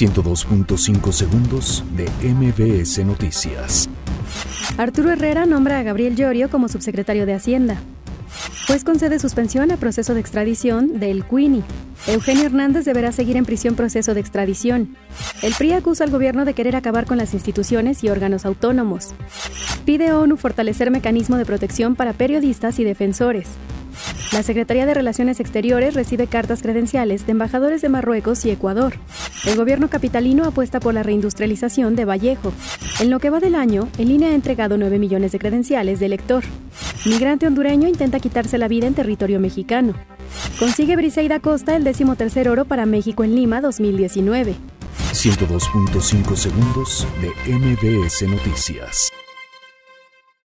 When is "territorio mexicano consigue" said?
38.94-40.96